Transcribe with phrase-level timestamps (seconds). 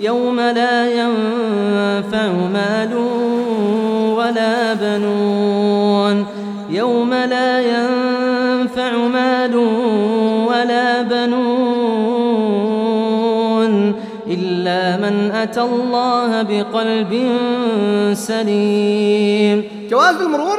[0.00, 2.94] يوم لا ينفع مال
[4.18, 6.26] ولا بنون.
[6.70, 9.56] يوم لا ينفع مال
[10.48, 11.38] ولا بنون.
[14.26, 17.12] إلا من أتى الله بقلب
[18.14, 19.64] سليم.
[19.90, 20.58] جواز المرور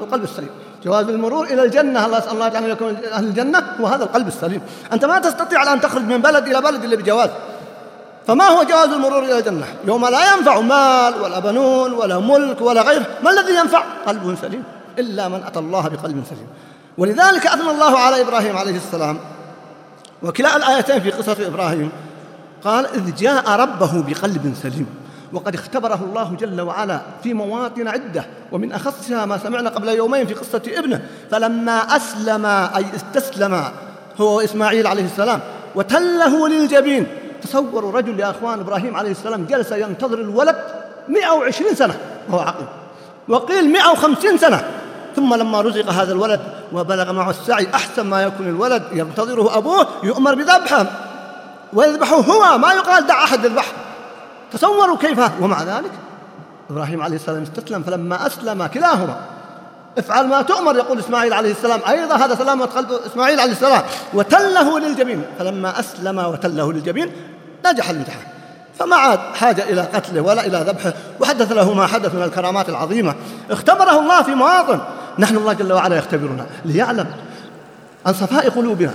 [0.00, 0.50] القلب السليم.
[0.84, 2.06] جواز المرور إلى الجنة.
[2.06, 3.62] الله أسأل الله تعالى أن يكون أهل الجنة.
[3.80, 4.60] هو هذا القلب السليم.
[4.92, 7.30] أنت ما تستطيع أن تخرج من بلد إلى بلد إلا بجواز.
[8.26, 12.82] فما هو جواز المرور إلى الجنة؟ يوم لا ينفع مال ولا بنون ولا ملك ولا
[12.82, 13.06] غيره.
[13.22, 14.64] ما الذي ينفع؟ قلب سليم.
[14.98, 16.46] إلا من أتى الله بقلب سليم.
[16.98, 19.18] ولذلك أثنى الله على إبراهيم عليه السلام.
[20.22, 21.90] وكلا الآيتين في قصة إبراهيم.
[22.64, 24.86] قال إذ جاء ربه بقلب سليم.
[25.32, 28.24] وقد اختبره الله جل وعلا في مواطن عدة.
[28.52, 31.02] ومن أخصها ما سمعنا قبل يومين في قصة ابنه.
[31.30, 33.64] فلما أسلم أي استسلم
[34.20, 35.40] هو وإسماعيل عليه السلام.
[35.74, 37.06] وتله للجبين.
[37.42, 40.56] تصوروا رجل يا أخوان إبراهيم عليه السلام جلس ينتظر الولد
[41.08, 42.66] 120 سنة وهو عقيم
[43.28, 44.64] وقيل 150 سنة.
[45.16, 46.40] ثم لما رزق هذا الولد
[46.72, 50.86] وبلغ معه السعي أحسن ما يكون الولد ينتظره أبوه يؤمر بذبحه.
[51.72, 53.72] ويذبحه هو ما يقال دع أحد يذبحه
[54.52, 55.90] تصوروا كيف؟ ومع ذلك
[56.70, 59.20] إبراهيم عليه السلام استسلم فلما أسلم كلاهما
[59.98, 61.80] افعل ما تؤمر يقول إسماعيل عليه السلام.
[61.88, 63.82] أيضا هذا سلامة قلب إسماعيل عليه السلام.
[64.14, 65.22] وتله للجبين.
[65.38, 67.12] فلما أسلم وتله للجبين
[67.66, 68.22] نجح الامتحان.
[68.78, 70.92] فما عاد حاجة إلى قتله ولا إلى ذبحه.
[71.20, 73.14] وحدث له ما حدث من الكرامات العظيمة.
[73.50, 74.80] اختبره الله في مواطن.
[75.18, 77.06] نحن الله جل وعلا يختبرنا ليعلم
[78.06, 78.92] عن صفاء قلوبنا.